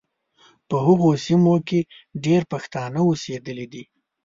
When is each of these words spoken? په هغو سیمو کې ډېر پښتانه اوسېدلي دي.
په 0.67 0.75
هغو 0.85 1.09
سیمو 1.25 1.55
کې 1.67 1.79
ډېر 2.25 2.41
پښتانه 2.51 2.99
اوسېدلي 3.09 3.65
دي. 3.73 3.83